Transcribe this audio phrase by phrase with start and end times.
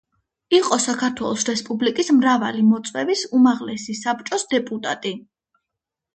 [0.59, 5.15] იყო საქართველოს რესპუბლიკის მრავალი მოწვევის უმაღლესი საბჭოს დეპუტატი.